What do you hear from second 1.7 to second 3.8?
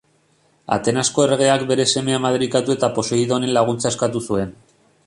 bere semea madarikatu eta Poseidonen